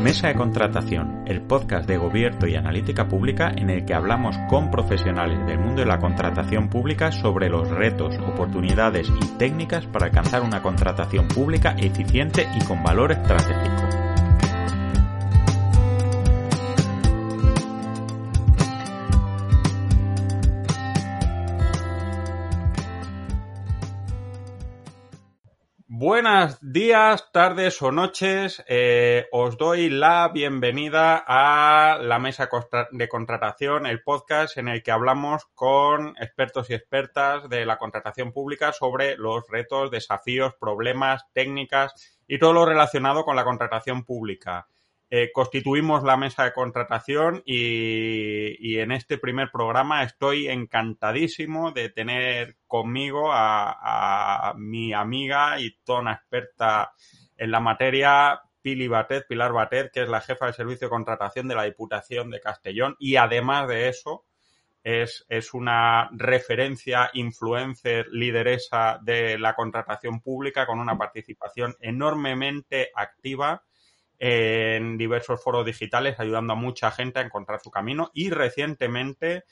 [0.00, 4.70] Mesa de Contratación, el podcast de gobierno y analítica pública en el que hablamos con
[4.70, 10.40] profesionales del mundo de la contratación pública sobre los retos, oportunidades y técnicas para alcanzar
[10.40, 13.79] una contratación pública eficiente y con valor estratégico.
[26.40, 28.64] Buenos días, tardes o noches.
[28.66, 32.48] Eh, os doy la bienvenida a la mesa
[32.92, 38.32] de contratación, el podcast en el que hablamos con expertos y expertas de la contratación
[38.32, 44.66] pública sobre los retos, desafíos, problemas, técnicas y todo lo relacionado con la contratación pública.
[45.12, 52.58] Eh, constituimos la mesa de contratación y, en este primer programa estoy encantadísimo de tener
[52.68, 56.92] conmigo a, mi amiga y toda una experta
[57.36, 61.48] en la materia, Pili Batet, Pilar Batet, que es la jefa de servicio de contratación
[61.48, 62.94] de la Diputación de Castellón.
[63.00, 64.26] Y además de eso
[64.84, 73.64] es, es una referencia, influencer, lideresa de la contratación pública con una participación enormemente activa
[74.20, 79.44] en diversos foros digitales, ayudando a mucha gente a encontrar su camino y recientemente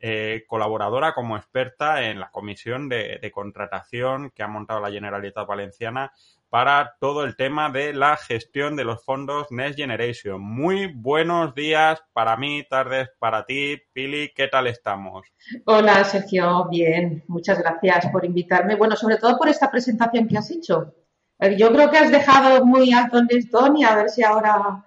[0.00, 6.12] eh, colaboradora como experta en la comisión de, contratación que ha montado la Generalitat Valenciana
[6.50, 10.40] para todo el tema de la gestión de los fondos Next Generation.
[10.40, 13.80] Muy buenos días para mí, tardes para ti.
[13.92, 15.26] Pili, ¿qué tal estamos?
[15.64, 16.66] Hola, Sergio.
[16.68, 18.74] Bien, muchas gracias por invitarme.
[18.74, 20.94] Bueno, sobre todo por esta presentación que has hecho.
[21.38, 24.84] Eh, yo creo que has dejado muy alto el listón y a ver si ahora,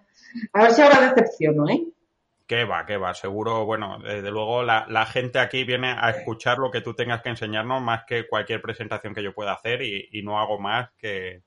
[0.54, 1.84] a ver si ahora decepciono, ¿eh?
[2.48, 6.58] Que va, que va, seguro, bueno, desde luego la, la, gente aquí viene a escuchar
[6.58, 10.10] lo que tú tengas que enseñarnos más que cualquier presentación que yo pueda hacer y,
[10.12, 11.44] y no hago más que,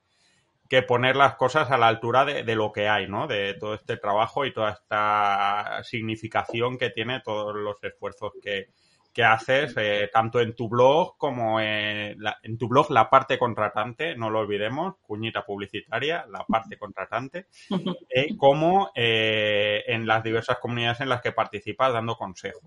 [0.68, 3.26] que, poner las cosas a la altura de, de, lo que hay, ¿no?
[3.26, 8.68] De todo este trabajo y toda esta significación que tiene todos los esfuerzos que,
[9.12, 14.16] que haces eh, tanto en tu blog como en, en, tu blog la parte contratante,
[14.16, 17.46] no lo olvidemos, cuñita publicitaria, la parte contratante,
[18.08, 22.62] eh, como eh, en las diversas comunidades en las que participas dando consejos.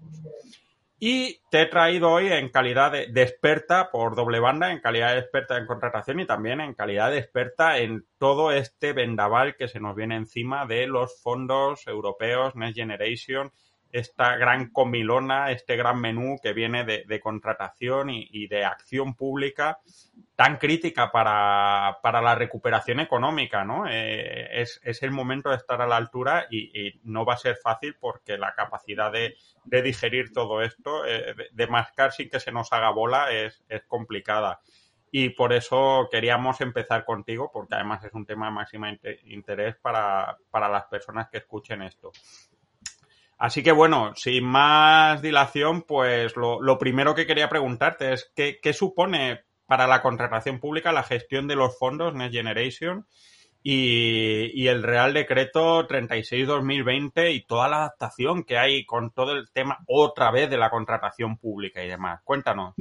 [0.98, 5.14] Y te he traído hoy en calidad de, de, experta por doble banda, en calidad
[5.14, 9.68] de experta en contratación y también en calidad de experta en todo este vendaval que
[9.68, 13.52] se nos viene encima de los fondos europeos Next Generation
[13.96, 19.80] esta gran comilona, este gran menú que viene de, contratación y, de acción pública
[20.36, 23.86] tan crítica para, la recuperación económica, ¿no?
[23.90, 27.96] Eh, es, el momento de estar a la altura y, no va a ser fácil
[27.98, 32.90] porque la capacidad de, digerir todo esto, eh, de, mascar sin que se nos haga
[32.90, 34.60] bola, es, complicada.
[35.10, 38.88] Y por eso queríamos empezar contigo, porque además es un tema de máximo
[39.24, 42.12] interés para, para las personas que escuchen esto.
[43.38, 49.42] Así que bueno, sin más dilación, pues lo, primero que quería preguntarte es ¿qué, supone
[49.66, 53.06] para la contratación pública la gestión de los fondos Next Generation
[53.62, 59.80] y, el Real Decreto 36-2020 y toda la adaptación que hay con todo el tema
[59.88, 62.22] otra vez de la contratación pública y demás?
[62.24, 62.76] Cuéntanos.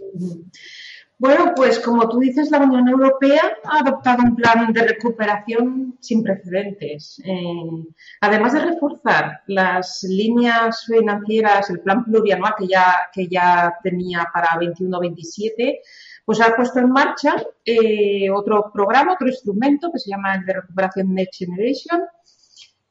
[1.25, 6.23] Bueno, pues como tú dices, la Unión Europea ha adoptado un plan de recuperación sin
[6.23, 7.19] precedentes.
[7.25, 7.83] Eh,
[8.21, 14.49] además de reforzar las líneas financieras, el plan plurianual que ya, que ya tenía para
[14.61, 15.79] 21-27,
[16.27, 20.53] pues ha puesto en marcha eh, otro programa, otro instrumento que se llama el de
[20.53, 22.03] recuperación Next Generation,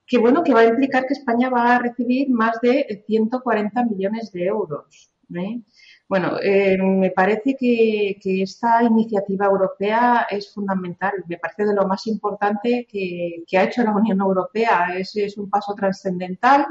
[0.07, 4.31] que bueno, que va a implicar que España va a recibir más de 140 millones
[4.31, 5.12] de euros.
[5.37, 5.61] ¿Eh?
[6.07, 11.13] Bueno, eh, me parece que, esta iniciativa europea es fundamental.
[11.27, 14.95] Me parece de lo más importante que, ha hecho la Unión Europea.
[14.97, 16.67] Es, es un paso trascendental.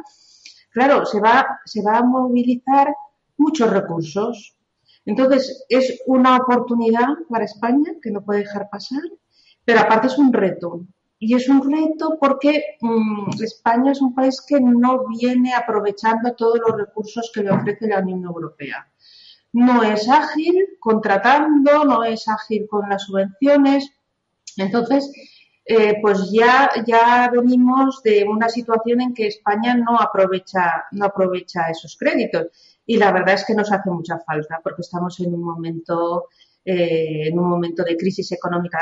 [0.71, 1.21] Claro, se
[1.65, 2.95] se va a movilizar
[3.37, 4.57] muchos recursos.
[5.05, 9.03] Entonces, es una oportunidad para España que no puede dejar pasar,
[9.65, 10.87] pero aparte es un reto.
[11.25, 16.59] Y es un reto porque mm, España es un país que no viene aprovechando todos
[16.67, 18.89] los recursos que le ofrece la Unión Europea
[19.53, 23.93] no es ágil contratando, no es ágil con las subvenciones.
[24.57, 25.11] Entonces,
[25.65, 31.71] eh, pues ya, ya venimos de una situación en que España no aprovecha, no aprovecha
[31.71, 32.47] esos créditos.
[32.87, 36.29] Y la verdad es que nos hace mucha falta porque estamos en un momento,
[36.65, 38.79] eh, en un momento de crisis económica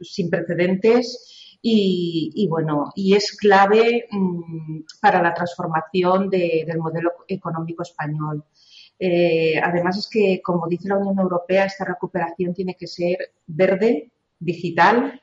[0.00, 1.58] sin precedentes.
[1.64, 8.44] Y, bueno, y es clave mm, para la transformación del modelo económico español.
[8.98, 14.10] Eh, además es que, como dice la Unión Europea, esta recuperación tiene que ser verde,
[14.40, 15.22] digital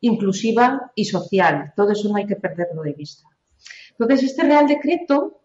[0.00, 1.72] inclusiva y social.
[1.76, 3.28] Todo eso no hay que perderlo de vista.
[3.90, 5.40] Entonces, este Real Decreto,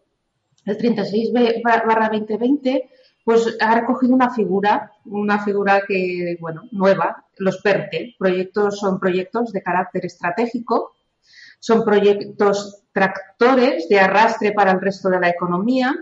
[0.64, 2.90] el 36 2020,
[3.24, 8.16] pues ha recogido una figura, una figura que, bueno, nueva, los PERTE.
[8.18, 10.96] Proyectos, son proyectos de carácter estratégico,
[11.60, 15.94] son proyectos tractores de arrastre para el resto de la economía,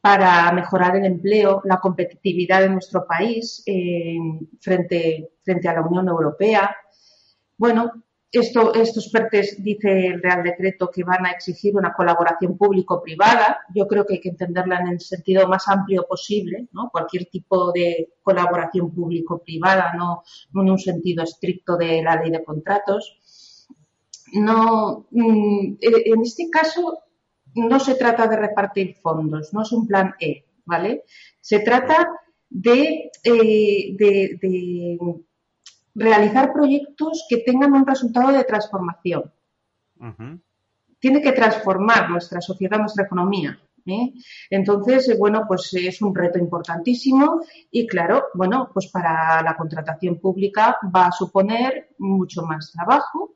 [0.00, 4.16] para mejorar el empleo, la competitividad de nuestro país eh,
[4.60, 6.74] frente, frente a la Unión Europea.
[7.56, 13.60] Bueno, esto, estos PERTES dice el Real Decreto que van a exigir una colaboración público-privada.
[13.74, 16.90] Yo creo que hay que entenderla en el sentido más amplio posible, ¿no?
[16.90, 20.22] Cualquier tipo de colaboración público-privada, no,
[20.54, 23.66] en un sentido estricto de la ley de contratos.
[24.34, 26.98] No, mm, en este caso
[27.54, 31.04] no se trata de repartir fondos, no es un plan E, ¿vale?
[31.40, 32.08] Se trata
[32.50, 34.98] de, eh, de,
[35.98, 39.32] realizar proyectos que tengan un resultado de transformación.
[40.98, 43.58] Tiene que transformar nuestra sociedad, nuestra economía.
[43.86, 44.12] ¿eh?
[44.50, 47.40] Entonces, eh, bueno, pues es un reto importantísimo
[47.70, 53.34] y claro, bueno, pues para la contratación pública va a suponer mucho más trabajo,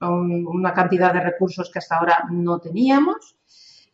[0.00, 3.36] una cantidad de recursos que hasta ahora no teníamos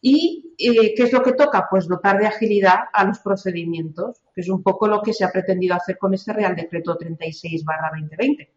[0.02, 1.66] ¿Y eh, qué es lo que toca?
[1.70, 5.32] Pues dotar de agilidad a los procedimientos, que es un poco lo que se ha
[5.32, 8.50] pretendido hacer con este Real Decreto 36 2020.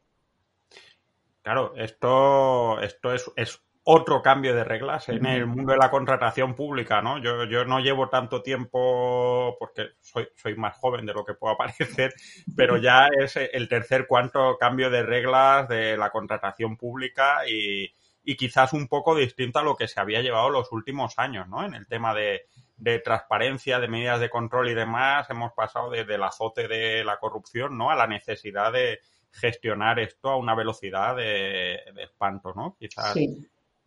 [1.41, 6.55] Claro, esto, esto es, es, otro cambio de reglas en el mundo de la contratación
[6.55, 7.17] pública, ¿no?
[7.21, 11.57] Yo, yo no llevo tanto tiempo, porque soy, soy más joven de lo que pueda
[11.57, 12.13] parecer,
[12.55, 17.93] pero ya es el tercer cuarto cambio de reglas de la contratación pública y,
[18.23, 21.65] y quizás un poco distinto a lo que se había llevado los últimos años, ¿no?
[21.65, 22.45] En el tema de,
[23.03, 27.77] transparencia, de medidas de control y demás, hemos pasado desde el azote de la corrupción,
[27.77, 27.89] ¿no?
[27.89, 28.99] A la necesidad de
[29.31, 32.75] gestionar esto a una velocidad de, espanto, ¿no?
[32.79, 33.15] Quizás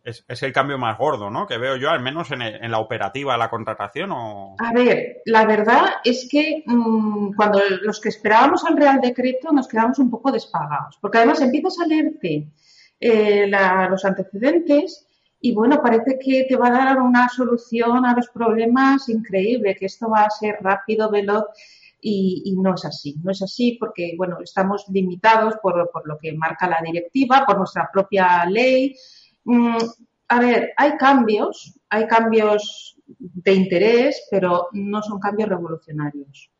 [0.03, 1.45] es, el cambio más gordo, ¿no?
[1.45, 4.11] Que veo yo, al menos en, la operativa, la contratación.
[4.13, 4.55] O...
[4.59, 9.67] A ver, la verdad es que mm, cuando los que esperábamos al Real Decreto nos
[9.67, 12.47] quedamos un poco despagados, porque además empiezas a leerte
[12.99, 13.47] eh,
[13.89, 15.07] los antecedentes
[15.39, 19.85] y bueno, parece que te va a dar una solución a los problemas increíble, que
[19.85, 21.45] esto va a ser rápido, veloz
[22.01, 23.15] y, no es así.
[23.23, 27.57] No es así porque, bueno, estamos limitados por, por lo que marca la directiva, por
[27.57, 28.95] nuestra propia ley.
[29.43, 29.77] Mm,
[30.29, 36.51] a ver, hay cambios, hay cambios de interés, pero no son cambios revolucionarios.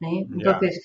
[0.00, 0.26] ¿eh?
[0.32, 0.84] Entonces,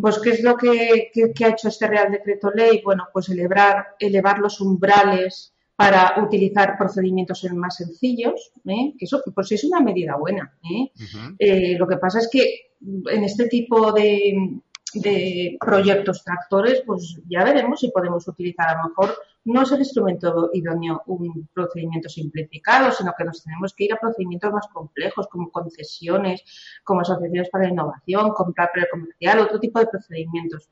[0.00, 1.10] pues, ¿qué es lo que,
[1.44, 2.80] ha hecho este Real Decreto Ley?
[2.84, 8.94] Bueno, pues elevar, elevar los umbrales para utilizar procedimientos más sencillos, ¿eh?
[8.98, 10.58] que eso pues es una medida buena.
[10.62, 10.90] ¿eh?
[11.38, 14.58] Eh, lo que pasa es que en este tipo de,
[14.94, 19.16] de proyectos tractores, pues ya veremos si podemos utilizar a lo mejor
[19.46, 23.96] no es el instrumento idóneo un procedimiento simplificado, sino que nos tenemos que ir a
[23.96, 26.42] procedimientos más complejos, como concesiones,
[26.84, 30.68] como asociaciones para la innovación, compra precomercial, otro tipo de procedimientos.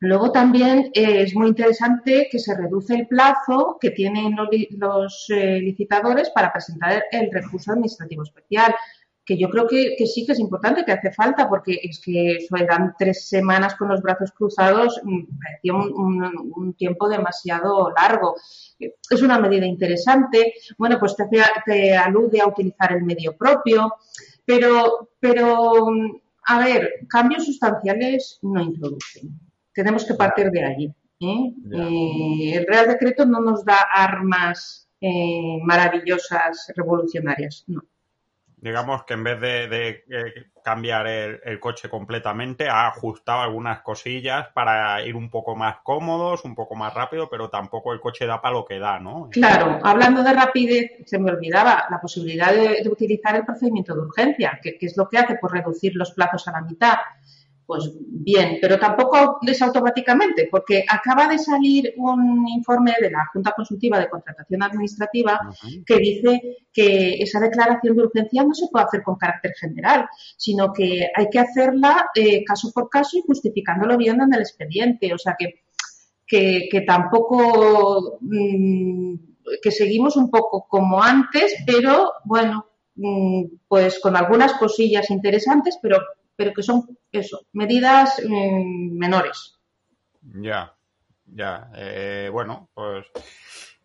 [0.00, 4.36] Luego también eh, es muy interesante que se reduce el plazo que tienen
[4.76, 8.74] los, eh, licitadores para presentar el recurso administrativo especial
[9.28, 12.56] que yo creo que, sí que es importante, que hace falta, porque es que eso
[12.56, 18.36] eran tres semanas con los brazos cruzados, mm, parecía un, tiempo demasiado largo.
[18.78, 21.26] Es una medida interesante, bueno, pues te,
[21.66, 23.96] te alude a utilizar el medio propio,
[24.46, 25.88] pero, pero,
[26.46, 29.38] a ver, cambios sustanciales no introducen.
[29.74, 30.94] Tenemos que partir de allí.
[31.20, 31.52] ¿eh?
[31.70, 37.82] Eh, el Real Decreto no nos da armas eh, maravillosas, revolucionarias, no
[38.60, 40.04] digamos que en vez de,
[40.64, 46.54] cambiar el, coche completamente, ha ajustado algunas cosillas para ir un poco más cómodos, un
[46.54, 49.28] poco más rápido, pero tampoco el coche da para lo que da, ¿no?
[49.30, 54.58] Claro, hablando de rapidez, se me olvidaba la posibilidad de, utilizar el procedimiento de urgencia,
[54.62, 56.98] que, que, es lo que hace, pues reducir los plazos a la mitad
[57.68, 63.52] pues bien, pero tampoco es automáticamente, porque acaba de salir un informe de la Junta
[63.54, 65.38] Consultiva de Contratación Administrativa
[65.84, 70.08] que dice que esa declaración de urgencia no se puede hacer con carácter general,
[70.38, 75.12] sino que hay que hacerla eh, caso por caso y justificándolo bien en el expediente.
[75.12, 75.60] O sea que,
[76.26, 79.14] que, tampoco, mm,
[79.60, 85.98] que seguimos un poco como antes, pero bueno, mm, pues con algunas cosillas interesantes, pero
[86.38, 89.58] pero que son eso, medidas mm, menores.
[90.22, 90.72] Ya,
[91.24, 91.68] ya.
[91.74, 93.06] Eh, bueno, pues.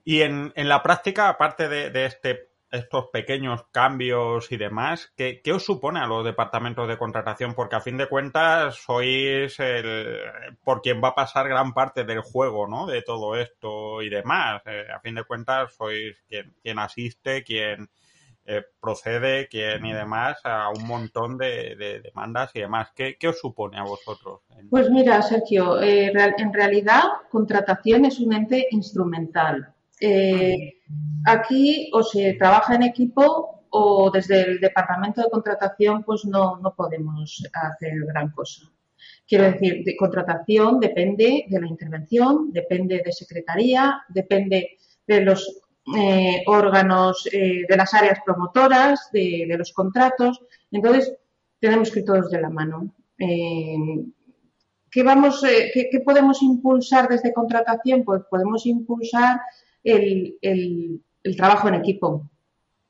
[0.06, 5.64] Y en, en, la práctica, aparte de, este estos pequeños cambios y demás, ¿qué, os
[5.64, 7.56] supone a los departamentos de contratación?
[7.56, 10.22] Porque a fin de cuentas sois el,
[10.64, 12.86] por quien va a pasar gran parte del juego, ¿no?
[12.86, 14.62] De todo esto y demás.
[14.66, 17.90] Eh, a fin de cuentas sois quien, quien asiste, quien
[18.46, 22.90] eh, procede, quien y demás a un montón de, demandas y demás.
[22.94, 24.42] ¿Qué, os supone a vosotros?
[24.70, 29.74] Pues mira, Sergio, eh, en realidad contratación es un ente instrumental
[30.06, 30.82] eh,
[31.26, 36.76] aquí o se trabaja en equipo o desde el departamento de contratación pues no, no
[36.76, 38.70] podemos hacer gran cosa.
[39.26, 45.63] Quiero decir, de contratación depende de la intervención, depende de secretaría, depende de los
[45.98, 50.42] eh, órganos eh, de las áreas promotoras, de, los contratos.
[50.72, 51.14] Entonces,
[51.60, 52.94] tenemos que ir todos de la mano.
[53.18, 55.42] ¿qué, vamos,
[55.74, 58.04] qué, ¿Qué podemos impulsar desde contratación?
[58.04, 59.40] Pues podemos impulsar
[59.84, 61.02] el,
[61.36, 62.30] trabajo en equipo.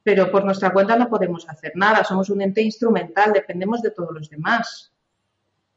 [0.04, 4.12] Pero por nuestra cuenta no podemos hacer nada, somos un ente instrumental, dependemos de todos
[4.14, 4.93] los demás.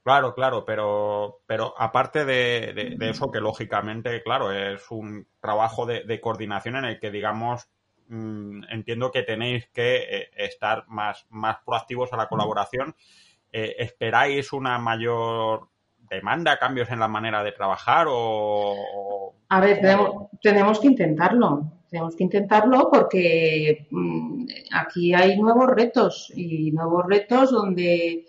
[0.07, 6.77] Claro, claro, pero, pero aparte de, eso, que lógicamente, claro, es un trabajo de, coordinación
[6.77, 7.69] en el que, digamos,
[8.07, 12.95] mm, entiendo que tenéis que eh, estar más, más proactivos a la colaboración.
[13.51, 15.71] Eh, ¿Esperáis una mayor
[16.09, 19.35] demanda, cambios en la manera de trabajar o...
[19.49, 19.81] A ver,
[20.41, 21.73] tenemos, que intentarlo.
[21.91, 28.25] Tenemos que intentarlo porque mm, aquí hay nuevos retos y nuevos retos donde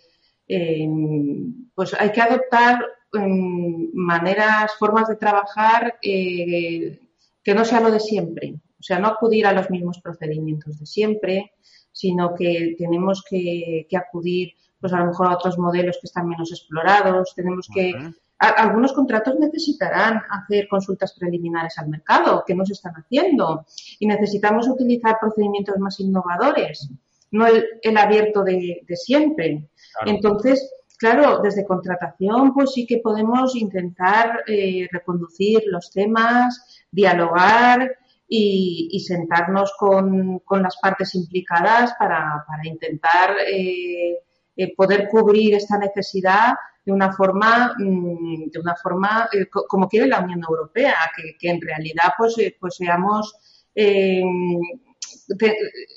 [0.48, 7.00] em, pues hay que adoptar em, maneras, formas de trabajar eh,
[7.44, 8.56] que no sea lo de siempre.
[8.80, 11.54] O sea, no acudir a los mismos procedimientos de siempre,
[11.92, 16.28] sino que tenemos que, que acudir pues a lo mejor a otros modelos que están
[16.28, 17.34] menos explorados.
[17.36, 17.94] Tenemos que,
[18.40, 23.66] algunos contratos necesitarán hacer consultas preliminares al mercado, que no se están haciendo,
[24.00, 26.90] y necesitamos utilizar procedimientos más innovadores,
[27.32, 29.70] no el, abierto de, siempre.
[30.06, 39.04] Entonces, claro, desde contratación, pues sí que podemos intentar eh, reconducir los temas, dialogar y,
[39.08, 44.18] sentarnos con, las partes implicadas para, intentar eh,
[44.56, 46.54] eh, poder cubrir esta necesidad
[46.86, 49.30] de una forma, mm, de una forma
[49.68, 50.96] como quiere la Unión Europea,
[51.40, 53.36] que, en realidad pues, pues seamos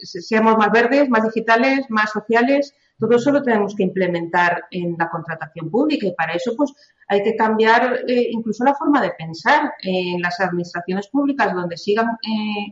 [0.03, 5.09] seamos más verdes, más digitales, más sociales, todo eso lo tenemos que implementar en la
[5.09, 6.73] contratación pública y para eso pues
[7.09, 12.07] hay que cambiar incluso la forma de pensar en las administraciones públicas donde sigan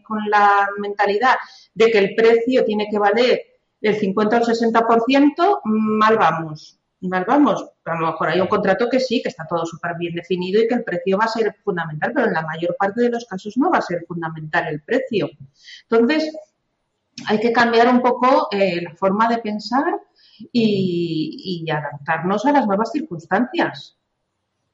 [0.06, 1.36] con la mentalidad
[1.74, 3.40] de que el precio tiene que valer
[3.80, 6.78] del 50 al 60%, mal vamos.
[7.00, 7.64] Mal vamos.
[7.84, 10.66] A lo mejor hay un contrato que sí, que está todo súper bien definido y
[10.66, 13.56] que el precio va a ser fundamental, pero en la mayor parte de los casos
[13.56, 15.30] no va a ser fundamental el precio.
[15.88, 16.34] Entonces,
[17.26, 19.84] hay que cambiar un poco eh, la forma de pensar
[20.52, 23.97] y adaptarnos a las nuevas circunstancias.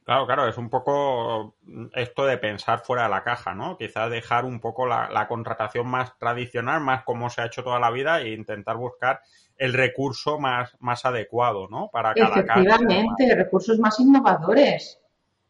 [0.05, 1.57] Claro, claro, es un poco
[1.95, 3.79] esto de pensar fuera de la caja, ¿no?
[3.79, 7.91] Quizás dejar un poco la, contratación más tradicional, más como se ha hecho toda la
[7.91, 9.21] vida, e intentar buscar
[9.57, 11.89] el recurso más, más adecuado, ¿no?
[11.91, 15.01] Para cada Efectivamente, recursos más innovadores.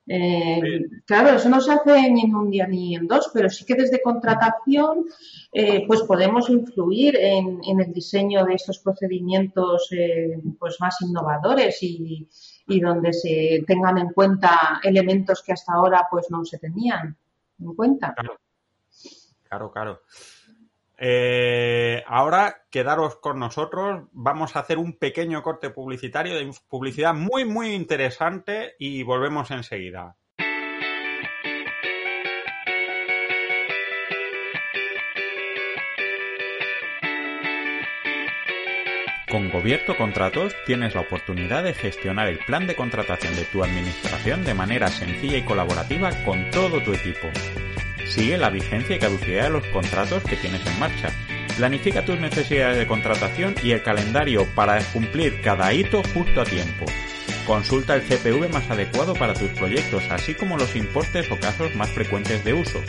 [0.06, 0.60] Eh,
[1.06, 3.74] claro, eso no se hace ni en un día ni en dos, pero sí que
[3.74, 5.06] desde contratación
[5.50, 12.28] eh, pues podemos influir en, el diseño de estos procedimientos eh, pues más innovadores y,
[12.66, 17.16] y donde se tengan en cuenta elementos que hasta ahora pues no se tenían
[17.60, 18.14] en cuenta.
[19.48, 20.00] Claro, claro.
[20.96, 24.08] Eh, ahora quedaros con nosotros.
[24.12, 30.16] Vamos a hacer un pequeño corte publicitario de publicidad muy, muy interesante y volvemos enseguida.
[39.34, 44.44] Con Gobierto Contratos tienes la oportunidad de gestionar el plan de contratación de tu administración
[44.44, 47.26] de manera sencilla y colaborativa con todo tu equipo.
[48.06, 51.10] Sigue la vigencia y caducidad de los contratos que tienes en marcha.
[51.56, 56.86] Planifica tus necesidades de contratación y el calendario para cumplir cada hito justo a tiempo.
[57.46, 61.90] Consulta el CPV más adecuado para tus proyectos, así como los importes o casos más
[61.90, 62.82] frecuentes de uso.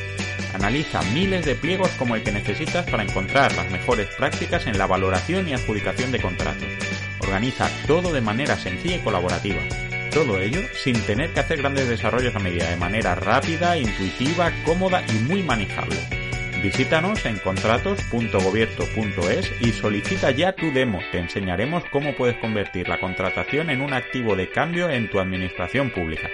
[0.54, 4.88] Analiza miles de pliegos como el que necesitas para encontrar las mejores prácticas en la
[4.88, 6.68] valoración y adjudicación de contratos.
[7.20, 9.60] Organiza todo de manera sencilla y colaborativa.
[10.12, 15.04] Todo ello sin tener que hacer grandes desarrollos a medida, de manera rápida, intuitiva, cómoda
[15.10, 16.25] y muy manejable.
[16.66, 21.00] Visítanos en contratos.gobierto.es y solicita ya tu demo.
[21.12, 25.92] Te enseñaremos cómo puedes convertir la contratación en un activo de cambio en tu administración
[25.92, 26.28] pública.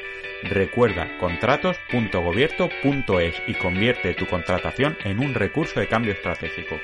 [0.43, 6.79] Recuerda contratos.gobierto.es y convierte tu contratación en un recurso de cambio estratégico.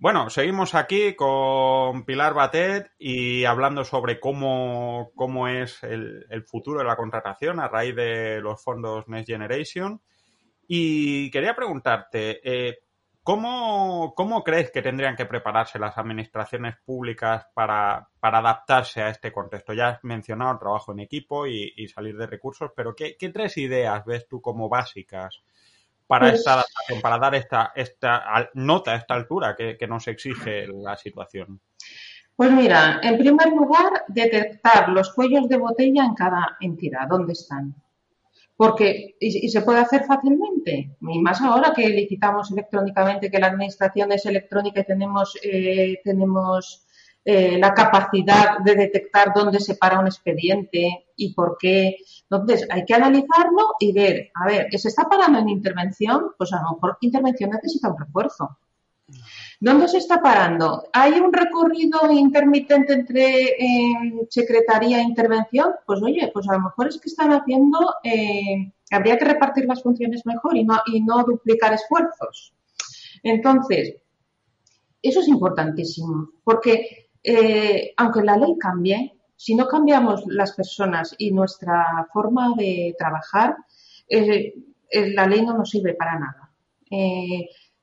[0.00, 6.84] Bueno, seguimos aquí con Pilar Batet y hablando sobre cómo, cómo es el, futuro de
[6.84, 10.00] la contratación a raíz de los fondos Next Generation.
[10.68, 12.78] Y quería preguntarte, eh,
[13.24, 14.14] ¿cómo,
[14.44, 19.72] crees que tendrían que prepararse las administraciones públicas para, adaptarse a este contexto?
[19.72, 23.56] Ya has mencionado el trabajo en equipo y, salir de recursos, pero ¿qué, ¿qué, tres
[23.56, 25.42] ideas ves tú como básicas
[26.08, 30.66] para pues esta adaptación, para dar esta, esta nota a esta altura que, nos exige
[30.66, 31.60] la situación?
[32.34, 37.74] Pues mira, en primer lugar, detectar los cuellos de botella en cada entidad, dónde están.
[38.56, 44.10] Porque, y, se puede hacer fácilmente, y más ahora que licitamos electrónicamente, que la administración
[44.10, 46.87] es electrónica y tenemos, eh, tenemos
[47.30, 51.98] eh, la capacidad de detectar dónde se para un expediente y por qué.
[52.22, 56.30] Entonces, hay que analizarlo y ver, a ver, ¿se está parando en intervención?
[56.38, 58.56] Pues a lo mejor intervención necesita un refuerzo.
[59.60, 60.84] ¿Dónde se está parando?
[60.90, 65.74] ¿Hay un recorrido intermitente entre eh, secretaría e intervención?
[65.84, 69.82] Pues oye, pues a lo mejor es que están haciendo, eh, habría que repartir las
[69.82, 72.54] funciones mejor y no, y no duplicar esfuerzos.
[73.22, 73.96] Entonces,
[75.02, 81.30] eso es importantísimo, porque eh, aunque la ley cambie, si no cambiamos las personas y
[81.30, 83.56] nuestra forma de trabajar,
[84.08, 84.54] eh,
[84.90, 86.44] eh, la ley no nos sirve para nada.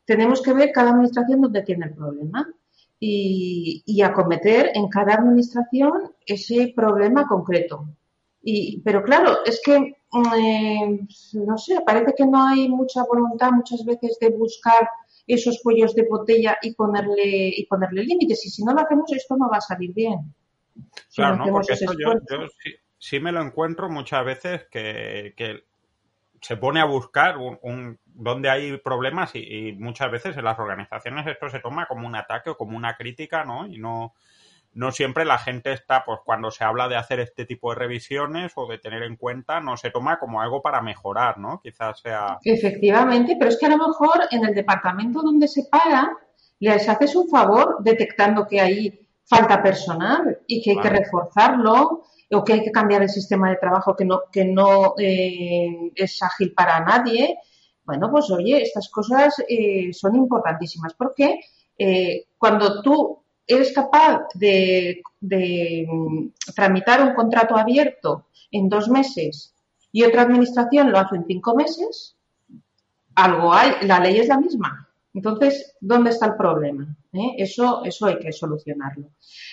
[0.05, 2.47] tenemos que ver cada administración dónde tiene el problema
[2.99, 7.87] y, acometer en cada administración ese problema concreto.
[8.83, 9.97] pero claro, es que,
[11.33, 14.89] no sé, parece que no hay mucha voluntad muchas veces de buscar
[15.27, 18.45] esos cuellos de botella y ponerle, y ponerle límites.
[18.45, 20.33] Y si no lo hacemos, esto no va a salir bien.
[21.13, 22.13] claro, no, porque yo,
[22.97, 25.33] sí, me lo encuentro muchas veces que,
[26.41, 31.25] se pone a buscar un, donde hay problemas y, y, muchas veces en las organizaciones
[31.25, 33.65] esto se toma como un ataque o como una crítica, ¿no?
[33.65, 34.13] Y no,
[34.75, 38.51] no siempre la gente está, pues cuando se habla de hacer este tipo de revisiones
[38.55, 41.61] o de tener en cuenta, no se toma como algo para mejorar, ¿no?
[41.63, 42.37] Quizás sea.
[42.43, 46.11] Efectivamente, pero es que a lo mejor en el departamento donde se para,
[46.59, 52.43] les haces un favor detectando que ahí falta personal y que hay que reforzarlo o
[52.43, 56.53] que hay que cambiar el sistema de trabajo que no, que no eh, es ágil
[56.53, 57.37] para nadie.
[57.85, 61.39] Bueno, pues oye, estas cosas eh, son importantísimas porque
[61.77, 69.53] eh, cuando tú eres capaz de, mm, tramitar un contrato abierto en dos meses
[69.91, 72.15] y otra administración lo hace en cinco meses,
[73.15, 74.89] algo hay, la ley es la misma.
[75.13, 76.95] Entonces, ¿dónde está el problema?
[77.13, 77.35] ¿Eh?
[77.37, 79.11] Eso, eso hay que solucionarlo.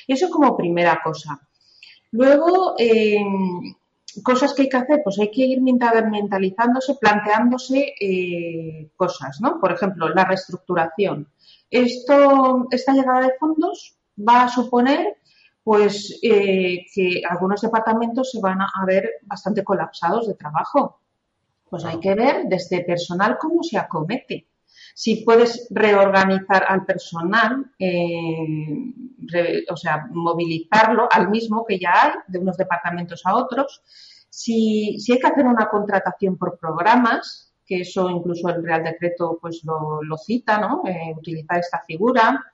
[0.08, 1.40] Eso como primera cosa.
[2.10, 3.72] Luego, em,
[4.22, 9.60] cosas que hay que hacer, pues hay que ir mentalizándose, planteándose eh, cosas, ¿no?
[9.60, 11.28] Por ejemplo, la reestructuración.
[11.70, 15.16] Esto, esta llegada de fondos va a suponer
[15.64, 21.00] pues eh, que algunos departamentos se van a ver bastante colapsados de trabajo.
[21.70, 24.48] Pues hay que ver desde personal cómo se acomete.
[24.94, 32.38] Si puedes reorganizar al personal, eh, o sea, movilizarlo al mismo que ya hay, de
[32.38, 33.82] unos departamentos a otros.
[34.28, 39.38] Si, si hay que hacer una contratación por programas, que eso incluso el Real Decreto
[39.40, 40.82] pues lo, cita, ¿no?
[40.86, 42.51] Eh, utilizar esta figura.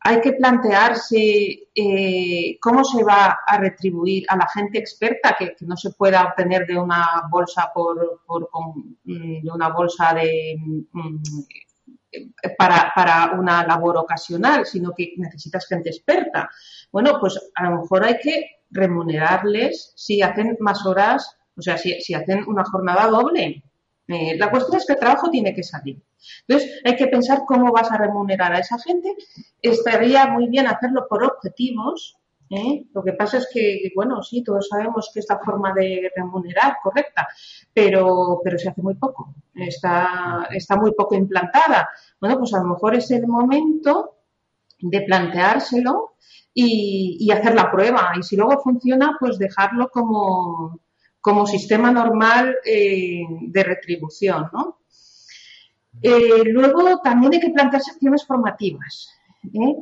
[0.00, 5.76] Hay que plantearse eh, cómo se va a retribuir a la gente experta que, no
[5.76, 8.20] se pueda obtener de una bolsa por,
[9.04, 10.56] mm, de una bolsa de
[10.92, 11.16] mm,
[12.56, 16.48] para, para, una labor ocasional, sino que necesitas gente experta.
[16.90, 22.00] Bueno, pues a lo mejor hay que remunerarles si hacen más horas, o sea, si,
[22.00, 23.62] si hacen una jornada doble,
[24.08, 26.02] eh, la cuestión es que el trabajo tiene que salir.
[26.46, 29.14] Entonces, hay que pensar cómo vas a remunerar a esa gente.
[29.60, 32.16] Estaría muy bien hacerlo por objetivos.
[32.48, 32.86] ¿eh?
[32.94, 36.78] Lo que pasa es que, bueno, sí, todos sabemos que es la forma de remunerar
[36.82, 37.28] correcta,
[37.74, 39.34] pero, pero se hace muy poco.
[39.54, 41.90] Está, está muy poco implantada.
[42.18, 44.14] Bueno, pues a lo mejor es el momento
[44.80, 46.14] de planteárselo
[46.54, 48.12] y hacer la prueba.
[48.18, 50.80] Y si luego funciona, pues dejarlo como,
[51.20, 54.48] como sistema normal eh, de retribución.
[54.52, 54.78] ¿no?
[56.02, 59.10] Eh, luego también hay que plantearse acciones formativas.
[59.52, 59.76] ¿eh?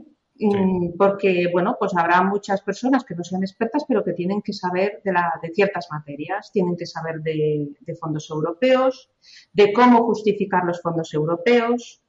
[0.98, 5.00] Porque, bueno, pues habrá muchas personas que no sean expertas, pero que tienen que saber
[5.02, 9.10] de, la, de ciertas materias, tienen que saber de, fondos europeos,
[9.54, 12.02] de cómo justificar los fondos europeos,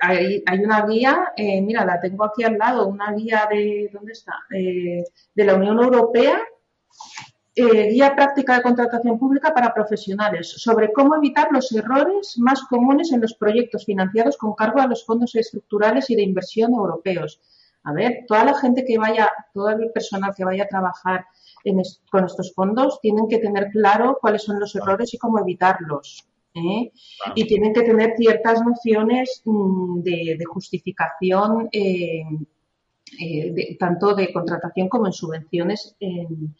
[0.00, 4.34] hay, hay, una guía, mira, la tengo aquí al lado, una guía de, ¿dónde está?
[4.48, 6.40] de la Unión Europea
[7.58, 13.12] eh, guía práctica de contratación pública para profesionales sobre cómo evitar los errores más comunes
[13.12, 17.40] en los proyectos financiados con cargo a los fondos estructurales y de inversión europeos.
[17.84, 21.24] A ver, toda la gente que vaya, todo el personal que vaya a trabajar
[22.10, 26.28] con estos fondos tienen que tener claro cuáles son los errores y cómo evitarlos.
[26.54, 26.92] ¿eh?
[27.34, 32.22] Y tienen que tener ciertas nociones mm, de, justificación eh,
[33.20, 36.54] eh, tanto de contratación como en subvenciones en,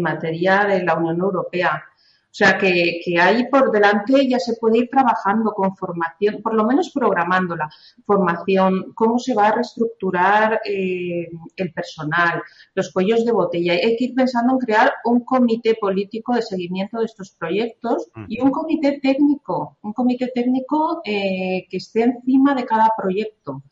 [0.00, 1.82] materia de la Unión Europea.
[2.28, 6.66] O sea que, ahí por delante ya se puede ir trabajando con formación, por lo
[6.66, 7.70] menos programando la
[8.04, 12.42] formación, cómo se va a reestructurar eh, el personal,
[12.74, 13.72] los cuellos de botella.
[13.72, 18.42] Hay que ir pensando en crear un comité político de seguimiento de estos proyectos y
[18.42, 23.62] un comité técnico, un comité técnico eh, que esté encima de cada proyecto,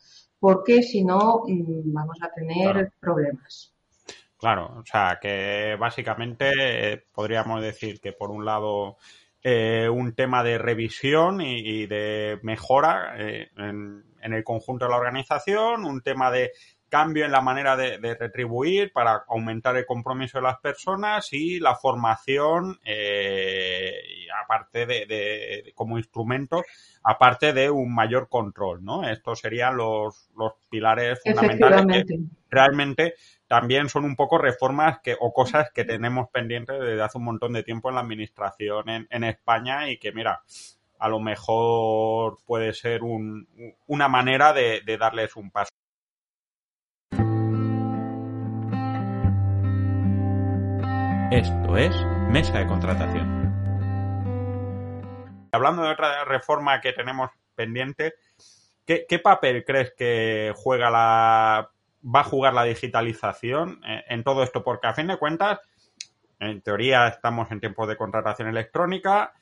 [0.45, 3.73] porque si no mm, vamos a tener problemas.
[4.37, 6.53] Claro, o sea, que básicamente
[6.93, 8.99] eh, podríamos decir que por un lado
[9.43, 15.87] eh, un tema de revisión y, de mejora eh, en, el conjunto de la organización,
[15.87, 16.53] un tema de
[16.89, 21.75] cambio en la manera de, retribuir para aumentar el compromiso de las personas y la
[21.75, 22.79] formación,
[24.43, 26.63] aparte de, como instrumento,
[27.03, 29.09] aparte de un mayor control, ¿no?
[29.09, 32.19] Estos serían los, los pilares fundamentales que
[32.51, 33.15] realmente
[33.47, 37.53] también son un poco reformas que, o cosas que tenemos pendientes desde hace un montón
[37.53, 40.43] de tiempo en la administración en, España y que, mira,
[40.99, 45.71] a lo mejor puede ser una manera de, darles un paso.
[51.31, 51.97] Esto es
[52.29, 53.51] Mesa de Contratación.
[55.51, 58.15] Hablando de otra reforma que tenemos pendiente,
[58.85, 61.71] ¿qué papel crees que juega la
[62.05, 64.63] va a jugar la digitalización eh, en todo esto?
[64.63, 65.61] Porque a fin de cuentas,
[66.39, 69.33] en teoría estamos en tiempos de contratación electrónica,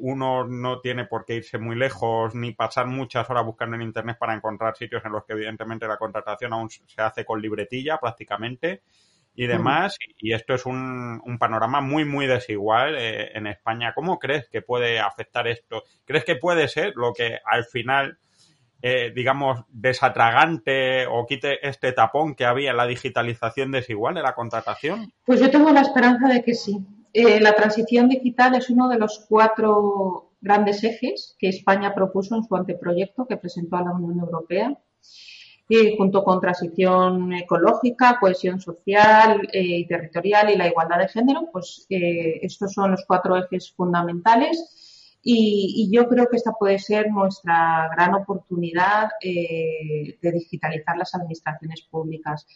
[0.00, 4.16] uno no tiene por qué irse muy lejos ni pasar muchas horas buscando en Internet
[4.18, 8.82] para encontrar sitios en los que evidentemente la contratación aún se hace con libretilla prácticamente
[9.34, 9.96] y demás.
[10.18, 13.92] Y esto es un, panorama muy, muy desigual eh, en España.
[13.94, 15.84] ¿Cómo crees que puede afectar esto?
[16.04, 18.18] ¿Crees que puede ser lo que al final
[18.82, 24.34] eh, digamos, desatragante o quite este tapón que había en la digitalización desigual de la
[24.34, 25.12] contratación?
[25.26, 26.78] Pues yo tengo la esperanza de que sí.
[27.12, 32.44] Eh, la transición digital es uno de los cuatro grandes ejes que España propuso en
[32.44, 34.78] su anteproyecto que presentó a la Unión Europea.
[35.70, 41.48] Y junto con transición ecológica, cohesión social eh, y territorial y la igualdad de género,
[41.52, 44.80] pues estos son los cuatro ejes fundamentales
[45.22, 51.82] y, yo creo que esta puede ser nuestra gran oportunidad eh, de digitalizar las administraciones
[51.82, 52.46] públicas.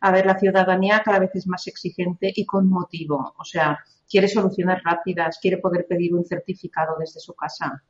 [0.00, 3.34] A ver, la ciudadanía cada vez es más exigente y con motivo.
[3.38, 7.82] O sea, quiere soluciones rápidas, quiere poder pedir un certificado desde su casa.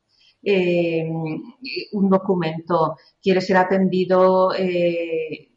[0.44, 1.09] Eh,
[1.92, 5.50] un documento, quiere ser atendido eh,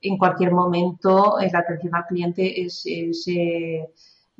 [0.00, 3.26] en cualquier momento, la atención al cliente es, es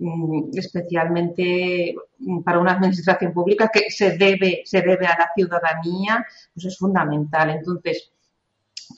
[0.01, 6.27] Mm, especialmente mm, para una administración pública que se debe, se debe a la ciudadanía,
[6.55, 7.51] pues es fundamental.
[7.51, 8.10] Entonces,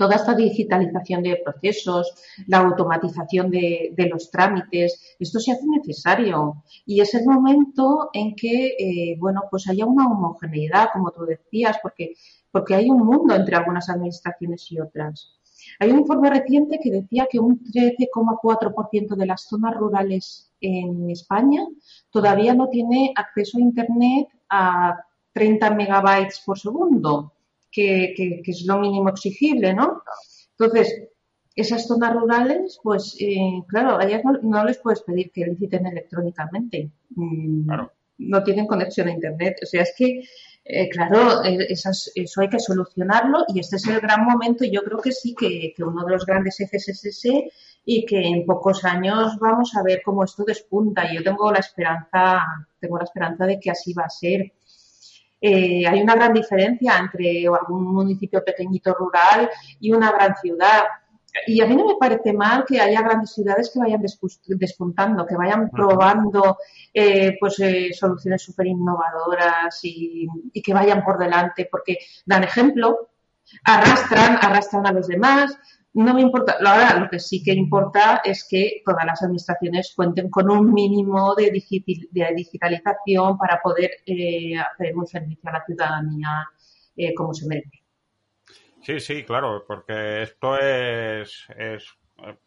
[0.03, 2.13] toda esta digitalización de procesos,
[2.49, 8.75] la automatización de, los trámites, esto se hace necesario y es el momento en que,
[8.77, 12.15] eh, bueno, pues haya una homogeneidad, como tú decías, porque,
[12.51, 15.39] porque hay un mundo entre algunas administraciones y otras.
[15.79, 21.65] Hay un informe reciente que decía que un 13,4% de las zonas rurales en España
[22.11, 24.97] todavía no tiene acceso a Internet a
[25.33, 27.35] 30 megabytes por segundo,
[27.73, 30.03] que, es lo mínimo exigible, ¿no?
[30.59, 31.09] Entonces,
[31.57, 36.91] esas zonas rurales, pues eh, claro, a ellas no, les puedes pedir que liciten electrónicamente.
[37.11, 37.71] Mm,
[38.19, 39.57] no tienen conexión a Internet.
[39.63, 40.23] O sea, es que
[40.65, 44.85] eh, claro, eh, eso hay que solucionarlo y este es el gran momento y yo
[44.85, 47.51] creo que sí, que, uno de los grandes ejes es ese
[47.85, 51.59] y que en pocos años vamos a ver cómo esto despunta y yo tengo la
[51.59, 52.45] esperanza,
[52.79, 54.53] tengo la esperanza de que así va a ser.
[55.45, 59.51] Eh, hay una gran diferencia entre algún municipio pequeñito rural
[59.81, 60.85] y una gran ciudad.
[61.49, 64.03] Y a mí no me parece mal que haya grandes ciudades que vayan
[64.47, 66.59] despuntando, que vayan probando
[66.95, 70.29] eh, pues, eh, soluciones súper innovadoras y,
[70.63, 73.11] que vayan por delante, porque dan ejemplo,
[73.65, 75.59] arrastran, arrastran a los demás.
[75.95, 80.31] No me importa, ahora lo que sí que importa es que todas las administraciones cuenten
[80.31, 86.49] con un mínimo de, digitalización para poder eh, hacer un servicio a la ciudadanía
[87.17, 87.83] como se merece.
[88.83, 91.87] Sí, sí, claro, porque esto es, es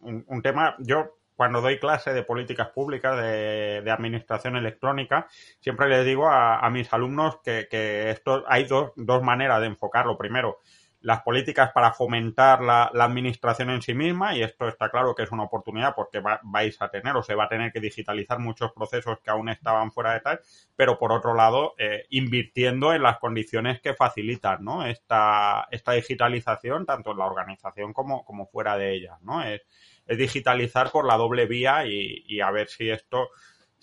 [0.02, 0.76] un, tema.
[0.80, 5.28] Yo cuando doy clase de políticas públicas, de, administración electrónica,
[5.60, 10.18] siempre les digo a, mis alumnos que, que esto hay dos, dos maneras de enfocarlo.
[10.18, 10.60] Primero,
[11.06, 15.32] las políticas para fomentar la, administración en sí misma y esto está claro que es
[15.32, 19.20] una oportunidad porque vais a tener o se va a tener que digitalizar muchos procesos
[19.20, 20.40] que aún estaban fuera de tal,
[20.76, 24.84] pero por otro lado eh, invirtiendo en las condiciones que facilitan ¿no?
[24.84, 29.20] esta, esta digitalización tanto en la organización como, como fuera de ella.
[29.22, 29.44] ¿no?
[29.44, 29.62] Es,
[30.08, 33.30] es digitalizar por la doble vía y, y a ver si esto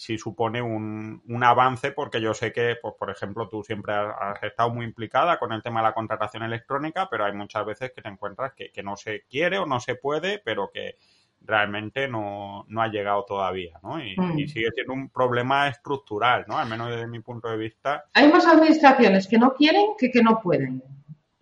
[0.02, 4.42] si supone un, un, avance, porque yo sé que, pues, por ejemplo, tú siempre has,
[4.42, 8.02] estado muy implicada con el tema de la contratación electrónica, pero hay muchas veces que
[8.02, 10.96] te encuentras que, no se quiere o no se puede, pero que
[11.40, 14.04] realmente no, no ha llegado todavía, ¿no?
[14.04, 14.48] Y, mm.
[14.48, 16.58] sigue siendo un problema estructural, ¿no?
[16.58, 18.06] Al menos desde mi punto de vista.
[18.14, 20.82] Hay más administraciones que no quieren que que no pueden.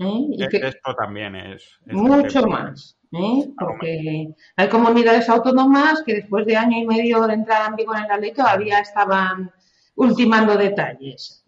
[0.00, 0.26] ¿eh?
[0.32, 1.78] Y e, Esto también es...
[1.86, 2.99] mucho más.
[3.12, 3.50] ¿Eh?
[3.58, 8.08] porque hay comunidades autónomas que después de año y medio de entrada en vigor en
[8.08, 9.50] la ley todavía estaban
[9.96, 11.44] ultimando detalles.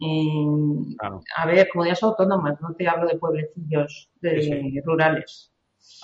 [1.37, 5.51] A ver, comunidades autónomas, no te hablo de pueblecillos de, rurales.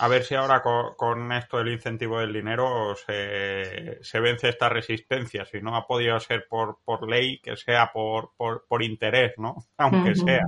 [0.01, 5.45] A ver si ahora con, esto del incentivo del dinero se, se, vence esta resistencia.
[5.45, 9.57] Si no ha podido ser por, por ley, que sea por, por, interés, ¿no?
[9.77, 10.47] Aunque sea.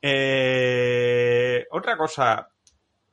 [0.00, 2.48] Eh, otra cosa,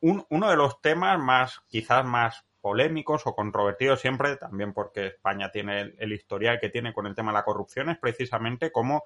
[0.02, 5.94] uno de los temas más, quizás más polémicos o controvertidos siempre, también porque España tiene
[5.98, 9.04] el, historial que tiene con el tema de la corrupción, es precisamente cómo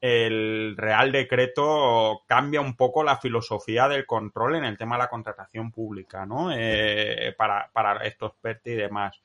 [0.00, 5.10] el Real Decreto cambia un poco la filosofía del control en el tema de la
[5.10, 6.50] contratación pública, ¿no?
[6.54, 9.20] Eh, para, para, estos PERTI y demás.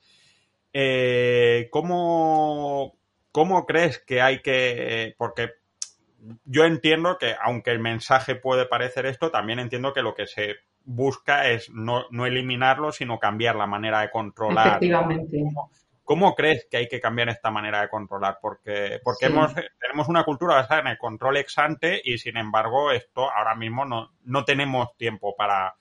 [0.73, 2.97] Eh, ¿cómo,
[3.31, 5.15] ¿Cómo crees que hay que...?
[5.17, 5.51] Porque
[6.43, 10.55] yo entiendo que, aunque el mensaje puede parecer esto, también entiendo que lo que se
[10.85, 14.77] busca es no, no eliminarlo, sino cambiar la manera de controlar.
[14.77, 15.43] Efectivamente.
[16.03, 18.37] ¿Cómo, crees que hay que cambiar esta manera de controlar?
[18.39, 22.91] Porque, porque hemos, tenemos una cultura basada en el control ex ante y sin embargo
[22.91, 25.73] esto ahora mismo no, no tenemos tiempo para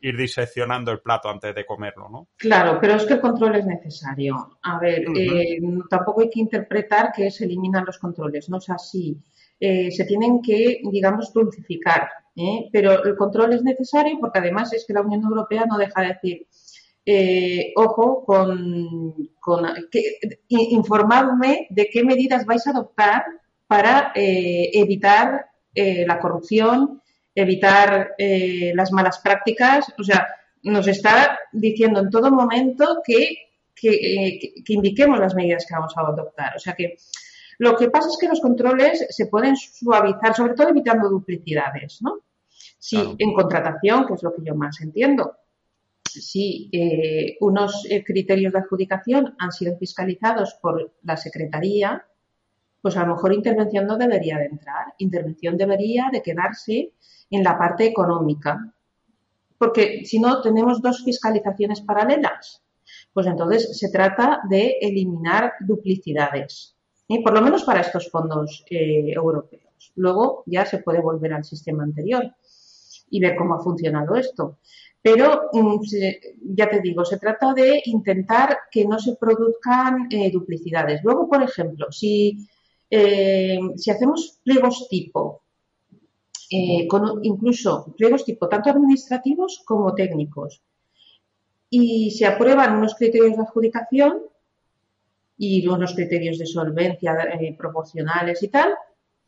[0.00, 2.28] ir diseccionando el plato antes de comerlo, ¿no?
[2.36, 4.58] Claro, pero es que el control es necesario.
[4.62, 9.20] A ver, eh, tampoco hay que interpretar que se eliminan los controles, no es así.
[9.60, 12.08] Eh, se tienen que, digamos, dulcificar.
[12.36, 12.68] ¿eh?
[12.72, 16.08] Pero el control es necesario porque además es que la Unión Europea no deja de
[16.08, 16.46] decir,
[17.04, 19.32] eh, ojo, con,
[20.48, 23.24] informarme de qué medidas vais a adoptar
[23.66, 27.02] para evitar la corrupción,
[27.40, 28.14] evitar
[28.74, 29.92] las malas prácticas.
[29.98, 30.26] O sea,
[30.62, 33.36] nos está diciendo en todo momento que,
[33.74, 36.56] que indiquemos las medidas que vamos a adoptar.
[36.56, 36.96] O sea que
[37.58, 42.20] lo que pasa es que los controles se pueden suavizar, sobre todo evitando duplicidades, ¿no?
[42.78, 45.36] Si en contratación, que es lo que yo más entiendo,
[46.04, 52.06] si eh, unos eh, criterios de adjudicación han sido fiscalizados por la Secretaría,
[52.80, 54.94] pues a lo mejor intervención no debería de entrar.
[54.98, 56.92] Intervención debería de quedarse
[57.30, 58.72] en la parte económica.
[59.58, 62.62] Porque si no tenemos dos fiscalizaciones paralelas,
[63.12, 66.78] pues entonces se trata de eliminar duplicidades
[67.22, 69.92] por lo menos para estos fondos eh, europeos.
[69.96, 72.34] Luego ya se puede volver al sistema anterior
[73.10, 74.58] y ver cómo ha funcionado esto.
[75.00, 75.80] Pero mm,
[76.54, 81.00] ya te digo, se trata de intentar que no se produzcan eh, duplicidades.
[81.02, 82.46] Luego, por ejemplo, si,
[82.90, 85.42] eh, si hacemos pliegos tipo,
[86.88, 90.62] con incluso pliegos tipo tanto administrativos como técnicos,
[91.70, 94.22] y se aprueban unos criterios de adjudicación,
[95.38, 98.74] y unos criterios de solvencia eh, proporcionales y tal,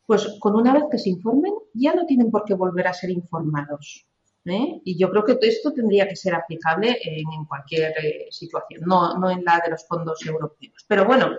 [0.05, 3.09] pues con una vez que se informen ya no tienen por qué volver a ser
[3.09, 4.05] informados.
[4.45, 4.81] ¿eh?
[4.83, 9.29] Y yo creo que esto tendría que ser aplicable en, cualquier eh, situación, no, no
[9.29, 10.83] en la de los fondos europeos.
[10.85, 11.29] Pero bueno,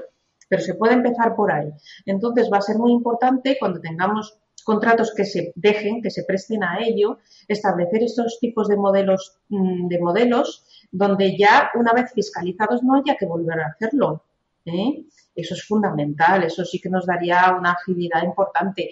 [0.49, 1.71] pero se puede empezar por ahí.
[2.07, 6.65] Entonces va a ser muy importante cuando tengamos contratos que se dejen, que se presten
[6.65, 12.83] a ello, establecer estos tipos de modelos, mm, de modelos donde ya una vez fiscalizados
[12.83, 14.25] no haya que volver a hacerlo.
[14.65, 15.05] ¿eh?
[15.35, 18.91] Eso es fundamental, eso sí que nos daría una agilidad importante.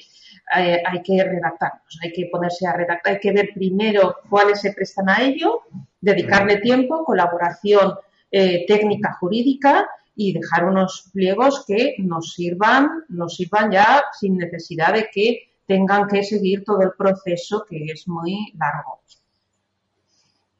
[0.56, 4.72] Eh, hay que redactarnos, hay que ponerse a redactar, hay que ver primero cuáles se
[4.72, 5.61] prestan a ello,
[6.00, 7.94] dedicarle tiempo, colaboración
[8.30, 14.94] eh, técnica jurídica y dejar unos pliegos que nos sirvan, nos sirvan ya sin necesidad
[14.94, 19.02] de que tengan que seguir todo el proceso que es muy largo.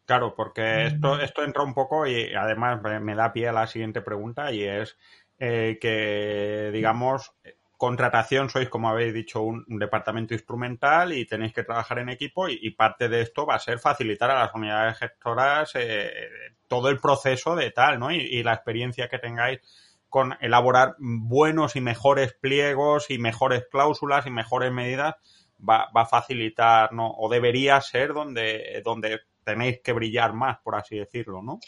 [0.05, 1.21] Claro, porque esto, mm.
[1.23, 4.97] esto entra un poco y además me da pie a la siguiente pregunta y es
[5.41, 7.33] eh, que, digamos,
[7.77, 12.71] contratación sois, como habéis dicho, un, departamento instrumental y tenéis que trabajar en equipo y,
[12.71, 16.13] parte de esto va a ser facilitar a las unidades gestoras eh,
[16.69, 18.13] todo el proceso de tal, ¿no?
[18.13, 19.59] Y, la experiencia que tengáis
[20.11, 25.15] con elaborar buenos y mejores pliegos y mejores cláusulas y mejores medidas
[25.59, 26.91] va, va a facilitar.
[26.99, 31.61] O debería ser donde, donde tenéis que brillar más, por así decirlo, ¿no?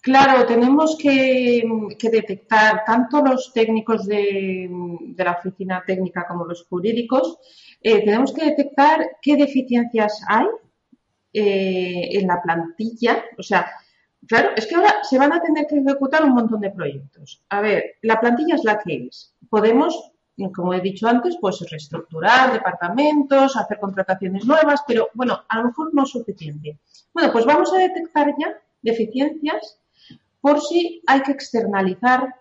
[0.00, 1.62] Claro, tenemos que,
[2.10, 4.68] detectar tanto los técnicos de,
[5.16, 7.38] la oficina técnica como los jurídicos,
[7.82, 10.46] eh, tenemos que detectar qué deficiencias hay
[11.32, 13.70] eh, en la plantilla, o sea,
[14.26, 17.42] Claro, es que ahora se van a tener que ejecutar un montón de proyectos.
[17.48, 19.34] A ver, la plantilla es la que es.
[19.48, 20.12] Podemos
[20.48, 25.92] como he dicho antes, pues reestructurar departamentos, hacer contrataciones nuevas, pero bueno, a lo mejor
[25.92, 26.78] no es suficiente.
[27.12, 29.78] Bueno, pues vamos a detectar ya deficiencias
[30.40, 32.34] por si hay que externalizar,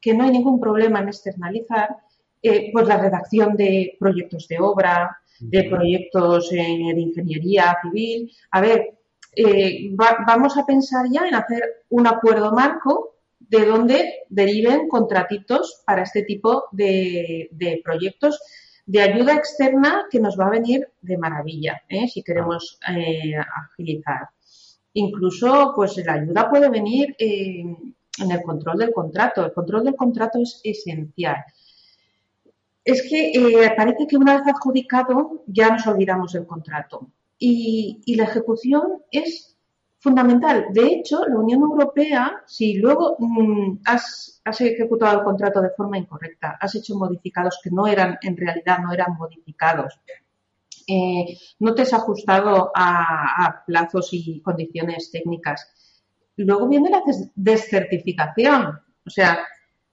[0.00, 1.96] que no hay ningún problema en externalizar,
[2.42, 8.30] eh, pues la redacción de proyectos de obra, de proyectos de ingeniería civil.
[8.50, 8.99] A ver,
[9.32, 16.02] eh, vamos a pensar ya en hacer un acuerdo marco de donde deriven contratitos para
[16.02, 17.48] este tipo de,
[17.84, 18.40] proyectos
[18.86, 22.08] de ayuda externa que nos va a venir de maravilla, ¿eh?
[22.08, 23.34] si queremos eh,
[23.72, 24.30] agilizar.
[24.94, 29.44] Incluso, pues la ayuda puede venir en el control del contrato.
[29.44, 31.36] El control del contrato es esencial.
[32.84, 37.08] Es que parece que una vez adjudicado ya nos olvidamos del contrato.
[37.40, 39.50] Y, y la ejecución es
[40.00, 40.66] fundamental.
[40.72, 46.58] De hecho, la Unión Europea, si luego mm, has, ejecutado el contrato de forma incorrecta,
[46.60, 50.00] has hecho modificados que no eran, en realidad no eran modificados,
[50.88, 55.70] eh, no te has ajustado a, plazos y condiciones técnicas,
[56.36, 57.02] luego viene la
[57.34, 58.80] descertificación.
[59.06, 59.38] O sea,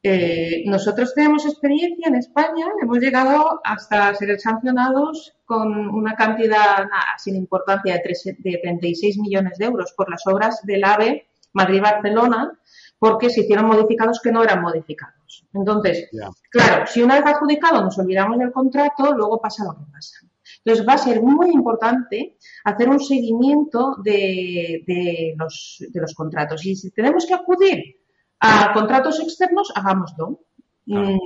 [0.09, 6.85] eh, nosotros tenemos experiencia en España, hemos llegado hasta ser sancionados con una cantidad
[7.17, 12.57] sin importancia de, de 36 millones de euros por las obras del AVE Madrid-Barcelona,
[12.97, 15.45] porque se hicieron modificados que no eran modificados.
[15.53, 16.09] Entonces,
[16.49, 20.19] claro, si una vez adjudicado nos olvidamos del contrato, luego pasa lo que pasa.
[20.63, 26.65] Entonces, va a ser muy importante hacer un seguimiento de, de, los, de los contratos.
[26.65, 27.97] Y si tenemos que acudir
[28.39, 30.39] a contratos externos, hagámoslo.
[30.85, 31.17] Mm,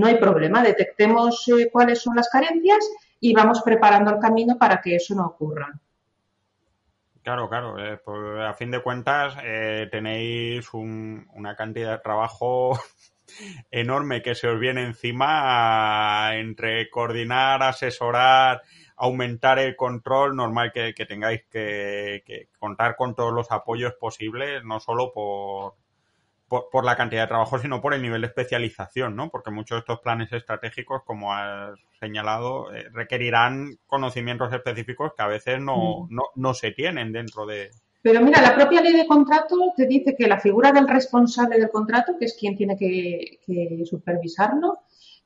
[0.00, 2.78] no hay problema, detectemos eh, cuáles son las carencias
[3.20, 5.70] y vamos preparando el camino para que eso no ocurra.
[7.22, 7.78] Claro, claro.
[7.78, 12.78] Eh, pues, a fin de cuentas, eh, tenéis una cantidad de trabajo
[13.70, 18.62] enorme que se os viene encima entre coordinar, asesorar,
[18.96, 20.34] aumentar el control.
[20.34, 25.74] Normal que, tengáis que, contar con todos los apoyos posibles, no solo por,
[26.70, 29.30] por, la cantidad de trabajo, sino por el nivel de especialización, ¿no?
[29.30, 35.28] Porque muchos de estos planes estratégicos, como has señalado, eh, requerirán conocimientos específicos que a
[35.28, 36.14] veces no, mm.
[36.14, 37.70] no, no se tienen dentro de,
[38.02, 41.70] pero mira, la propia ley de contrato te dice que la figura del responsable del
[41.70, 44.80] contrato, que es quien tiene que, que supervisarlo,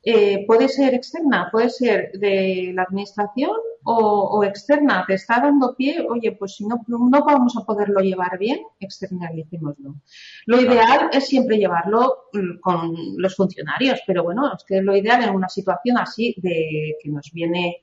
[0.08, 3.50] eh, puede ser externa, puede ser de la administración
[3.82, 5.04] o, externa.
[5.04, 9.96] Te está dando pie, oye, pues si no, no vamos a poderlo llevar bien, externalicémoslo.
[10.46, 15.24] Lo ideal es siempre llevarlo mm, con los funcionarios, pero bueno, es que lo ideal
[15.24, 17.82] en una situación así de que nos viene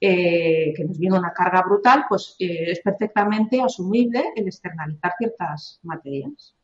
[0.00, 5.80] eh, que nos viene una carga brutal, pues eh, es perfectamente asumible el externalizar ciertas
[5.82, 6.54] materias.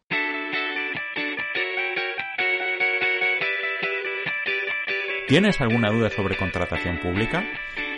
[5.35, 7.45] ¿Tienes alguna duda sobre contratación pública?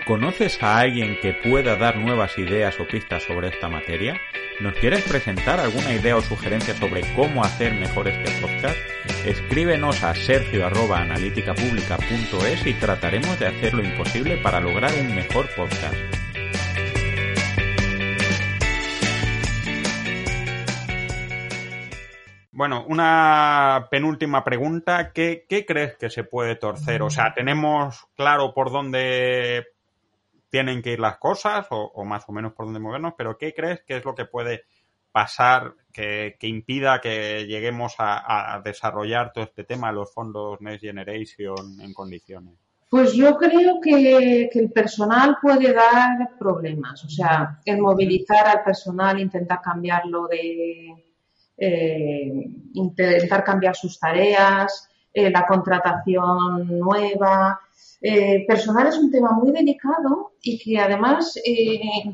[0.06, 4.18] ¿Conoces a alguien que pueda dar nuevas ideas o pistas sobre esta materia?
[4.58, 8.78] ¿Nos quieres presentar alguna idea o sugerencia sobre cómo hacer mejor este podcast?
[9.26, 15.94] Escríbenos a sergio.analíticapublica.es y trataremos de hacer lo imposible para lograr un mejor podcast.
[22.56, 25.12] Bueno, una penúltima pregunta.
[25.12, 27.02] ¿Qué, crees que se puede torcer?
[27.02, 29.66] O sea, ¿tenemos claro por dónde
[30.48, 33.12] tienen que ir las cosas o, más o menos por dónde movernos?
[33.14, 34.62] Pero ¿qué crees que es lo que puede
[35.12, 41.78] pasar que, impida que lleguemos a, desarrollar todo este tema de los fondos Next Generation
[41.82, 42.54] en condiciones?
[42.88, 47.04] Pues yo creo que, que, el personal puede dar problemas.
[47.04, 51.05] O sea, el movilizar al personal, intentar cambiarlo de
[51.58, 57.58] eh, intentar cambiar sus tareas, eh, la contratación nueva.
[58.02, 61.40] Eh, personal es un tema muy delicado y que además,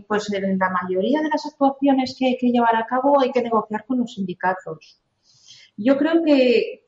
[0.07, 3.43] pues en la mayoría de las actuaciones que hay que llevar a cabo hay que
[3.43, 5.01] negociar con los sindicatos.
[5.77, 6.85] Yo creo que,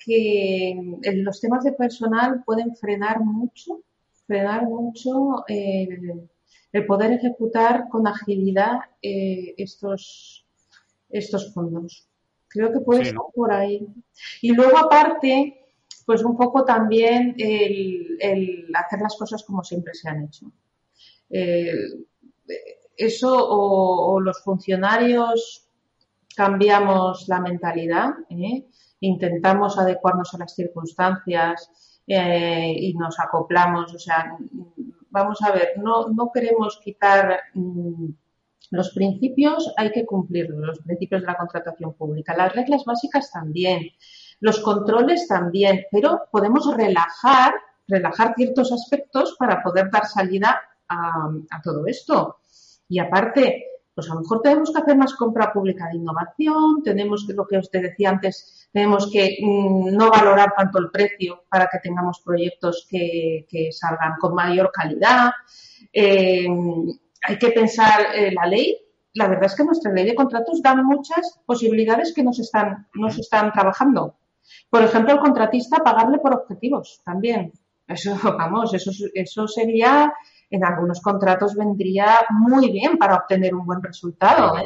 [1.14, 3.82] los temas de personal pueden frenar mucho,
[4.26, 6.30] frenar mucho el,
[6.86, 10.46] poder ejecutar con agilidad estos,
[11.11, 12.09] estos fondos.
[12.55, 13.84] Creo que puede ser por ahí.
[14.40, 15.61] Y luego, aparte,
[16.07, 20.52] pues un poco también el, hacer las cosas como siempre se han hecho.
[21.30, 21.74] Eh,
[22.96, 25.68] eso o, los funcionarios
[26.36, 28.68] cambiamos la mentalidad, ¿eh?
[29.00, 33.92] intentamos adecuarnos a las circunstancias eh, y nos acoplamos.
[33.92, 34.38] O sea,
[35.11, 38.11] vamos a ver, no, no queremos quitar mm,
[38.75, 42.37] los principios, hay que cumplirlos, los principios de la contratación pública.
[42.37, 43.91] Las reglas básicas también
[44.41, 47.55] los controles también, pero podemos relajar,
[47.89, 52.37] relajar ciertos aspectos para poder dar salida a, todo esto.
[52.87, 53.64] Y aparte,
[53.95, 57.47] pues a lo mejor tenemos que hacer más compra pública de innovación, tenemos que, lo
[57.47, 62.20] que usted decía antes, tenemos que mm, no valorar tanto el precio para que tengamos
[62.20, 65.31] proyectos que, salgan con mayor calidad.
[65.91, 66.47] Eh,
[67.27, 68.79] hay que pensar eh, la ley.
[69.14, 73.18] La verdad es que nuestra ley de contratos da muchas posibilidades que nos están, nos
[73.18, 74.16] están trabajando.
[74.68, 77.53] Por ejemplo, el contratista pagarle por objetivos también.
[77.87, 80.12] Eso, vamos, eso, eso sería,
[80.51, 84.57] en algunos contratos vendría muy bien para obtener un buen resultado.
[84.59, 84.64] ¿eh?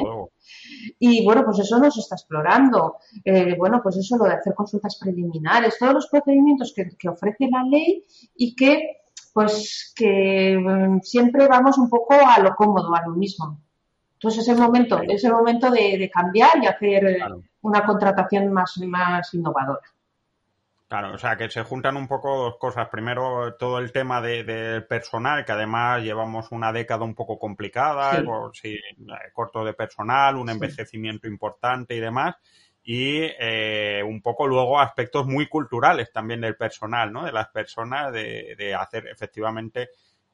[0.98, 2.96] Y bueno, pues eso no se está explorando.
[3.24, 7.64] Eh, bueno, pues eso lo de hacer consultas preliminares, todos los procedimientos que, ofrece la
[7.64, 8.04] ley
[8.34, 9.02] y que,
[9.38, 13.60] pues, que mm, siempre vamos un poco a lo cómodo, a lo mismo.
[14.14, 17.20] Entonces es el momento, es el momento de, cambiar y hacer
[17.60, 19.86] una contratación más, más innovadora.
[20.88, 22.88] Claro, o sea que se juntan un poco dos cosas.
[22.88, 28.56] Primero, todo el tema del personal, que además llevamos una década un poco complicada, por,
[28.56, 32.34] sí, eh, corto de personal, un envejecimiento importante y demás.
[32.90, 37.22] Y eh, un poco luego aspectos muy culturales también del personal, ¿no?
[37.22, 39.90] De las personas, de, de hacer efectivamente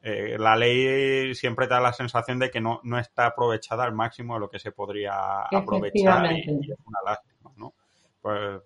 [0.06, 4.34] eh, la ley siempre da la sensación de que no, no está aprovechada al máximo
[4.34, 7.72] de lo que se podría aprovechar y, es una lástima, ¿no?
[8.20, 8.60] Pues...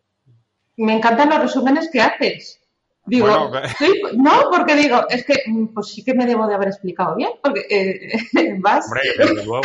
[0.77, 2.61] Me encantan los resúmenes que haces.
[3.07, 3.29] Digo,
[4.17, 7.31] no, porque digo, es que mm, pues sí que me debo de haber explicado bien,
[7.41, 8.85] porque eh, vas.
[8.87, 9.63] Hombre, desde luego,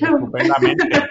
[0.00, 1.06] estupendamente.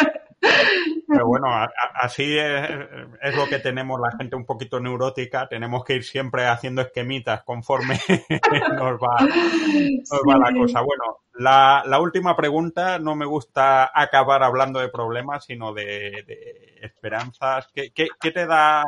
[1.11, 1.47] Pero bueno,
[1.95, 5.47] así es, lo que tenemos la gente un poquito neurótica.
[5.49, 7.99] Tenemos que ir siempre haciendo esquemitas conforme
[8.75, 10.81] nos va, la cosa.
[10.81, 17.67] Bueno, la, última pregunta, no me gusta acabar hablando de problemas, sino de, esperanzas.
[17.73, 18.83] ¿Qué, te da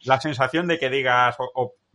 [0.00, 1.36] la sensación de que digas,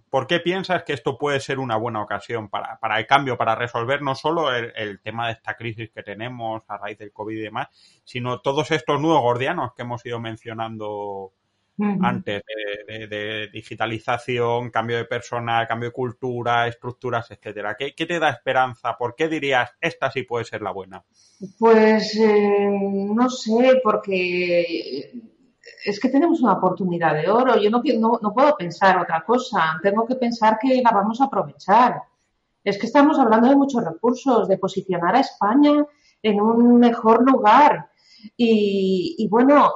[0.09, 3.55] ¿Por qué piensas que esto puede ser una buena ocasión para, para el cambio, para
[3.55, 7.41] resolver no solo el, tema de esta crisis que tenemos a raíz del COVID y
[7.41, 7.67] demás,
[8.05, 11.33] sino todos estos nuevos gordianos que hemos ido mencionando
[12.01, 12.41] antes
[12.87, 17.75] de, digitalización, cambio de personal, cambio de cultura, estructuras, etcétera?
[17.77, 18.97] ¿Qué, te da esperanza?
[18.97, 21.03] ¿Por qué dirías esta sí puede ser la buena?
[21.59, 25.11] Pues eh, no sé, porque
[25.85, 27.57] es que tenemos una oportunidad de oro.
[27.57, 27.81] Yo no,
[28.21, 29.79] no, puedo pensar otra cosa.
[29.81, 32.01] Tengo que pensar que la vamos a aprovechar.
[32.63, 35.85] Es que estamos hablando de muchos recursos, de posicionar a España
[36.21, 37.89] en un mejor lugar.
[38.35, 39.73] Y, bueno,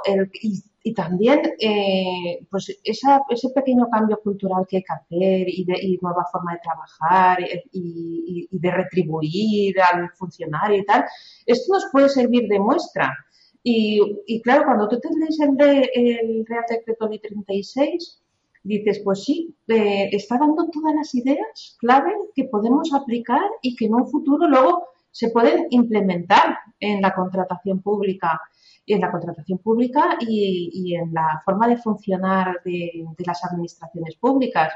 [0.83, 6.25] y, también eh, pues ese pequeño cambio cultural que hay que hacer y, de, nueva
[6.31, 7.39] forma de trabajar
[7.71, 11.05] y, y de retribuir al funcionario y tal,
[11.45, 13.15] esto nos puede servir de muestra
[13.63, 18.21] y, claro, cuando tú te lees el, el Real Decreto Ley 36,
[18.63, 23.85] dices, pues sí, eh, está dando todas las ideas clave que podemos aplicar y que
[23.85, 28.39] en un futuro luego se pueden implementar en la contratación pública
[28.87, 34.73] en la contratación pública y, en la forma de funcionar de, las administraciones públicas.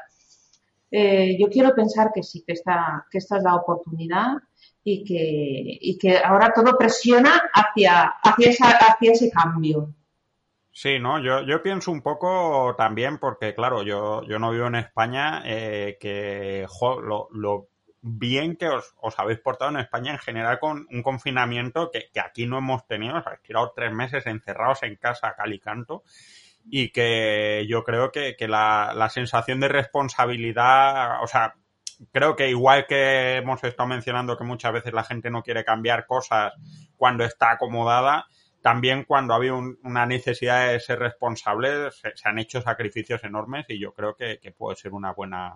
[0.91, 4.35] Eh, yo quiero pensar que sí, que esta, que esta es la oportunidad
[4.87, 9.89] y que, y que ahora todo presiona hacia, hacia, hacia ese cambio.
[10.71, 14.75] Sí, no, yo, yo pienso un poco también porque, claro, yo, yo no vivo en
[14.75, 16.67] España, eh, que
[17.01, 17.69] lo, lo,
[18.01, 22.19] bien que os, os, habéis portado en España en general con un confinamiento que, que
[22.19, 25.59] aquí no hemos tenido, os habéis tirado tres meses encerrados en casa a cal y
[25.59, 26.03] canto
[26.69, 31.55] y que yo creo que, que la, la sensación de responsabilidad, o sea,
[32.11, 36.05] creo que igual que hemos estado mencionando que muchas veces la gente no quiere cambiar
[36.05, 36.53] cosas
[36.97, 38.25] cuando está acomodada,
[38.61, 43.79] también cuando ha habido una necesidad de ser responsable se, han hecho sacrificios enormes y
[43.79, 45.53] yo creo que, puede ser una buena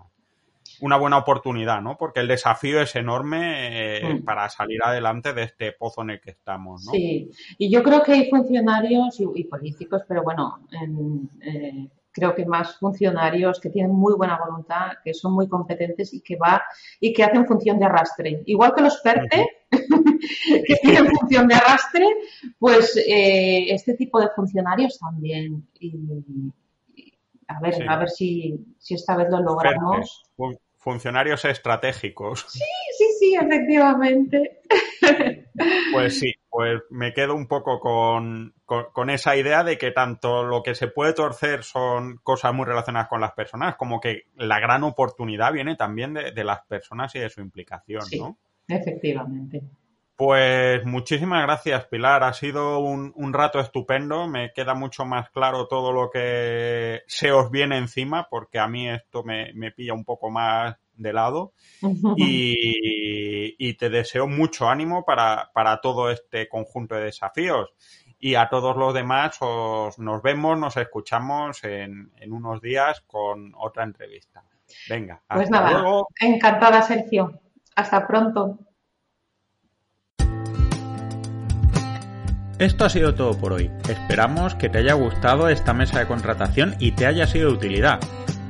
[0.80, 1.96] una buena oportunidad, ¿no?
[1.98, 4.24] Porque el desafío es enorme eh, mm.
[4.24, 6.92] para salir adelante de este pozo en el que estamos, ¿no?
[6.92, 12.44] Sí, y yo creo que hay funcionarios y, políticos, pero bueno, en, eh, creo que
[12.44, 16.62] más funcionarios que tienen muy buena voluntad, que son muy competentes y que va
[16.98, 18.42] y que hacen función de arrastre.
[18.46, 19.46] Igual que los PERTE,
[20.66, 22.06] que tienen función de arrastre,
[22.58, 25.66] pues eh, este tipo de funcionarios también.
[25.78, 26.52] Y,
[27.48, 30.22] a ver, a ver si, si, esta vez lo logramos.
[30.80, 32.46] Funcionarios estratégicos.
[32.48, 32.64] Sí,
[32.96, 34.60] sí, sí, efectivamente.
[35.92, 40.62] Pues sí, pues me quedo un poco con, con, esa idea de que tanto lo
[40.62, 44.82] que se puede torcer son cosas muy relacionadas con las personas, como que la gran
[44.84, 48.38] oportunidad viene también de, las personas y de su implicación, sí, ¿no?
[48.66, 49.62] Efectivamente.
[50.20, 52.24] Pues muchísimas gracias, Pilar.
[52.24, 54.28] Ha sido un, un, rato estupendo.
[54.28, 58.86] Me queda mucho más claro todo lo que se os viene encima, porque a mí
[58.86, 61.54] esto me, me pilla un poco más de lado.
[62.18, 67.70] Y, y te deseo mucho ánimo para, para, todo este conjunto de desafíos.
[68.18, 73.54] Y a todos los demás os, nos vemos, nos escuchamos en, en unos días con
[73.56, 74.44] otra entrevista.
[74.86, 76.08] Venga, pues nada, luego.
[76.20, 77.40] Encantada, Sergio.
[77.74, 78.58] Hasta pronto.
[82.60, 83.70] Esto ha sido todo por hoy.
[83.88, 88.00] Esperamos que te haya gustado esta mesa de contratación y te haya sido de utilidad.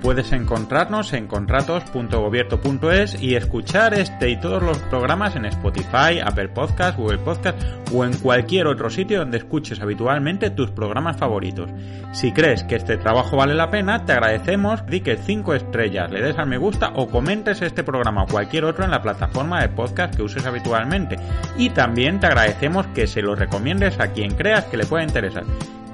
[0.02, 6.96] Puedes encontrarnos en contratos.gobierto.es y escuchar este y todos los programas en Spotify, Apple Podcast,
[6.96, 11.68] Google Podcast o en cualquier otro sitio donde escuches habitualmente tus programas favoritos.
[12.12, 16.38] Si crees que este trabajo vale la pena, te agradecemos que 5 estrellas, le des
[16.38, 20.14] al me gusta o comentes este programa o cualquier otro en la plataforma de podcast
[20.14, 21.16] que uses habitualmente.
[21.56, 25.44] Y también te agradecemos que se lo recomiendes a quien creas que le pueda interesar.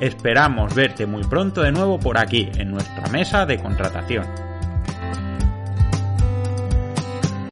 [0.00, 4.45] Esperamos verte muy pronto de nuevo por aquí, en nuestra mesa de contratación.